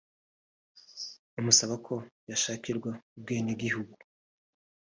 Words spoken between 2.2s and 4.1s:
yashakirwa ubwenegihugu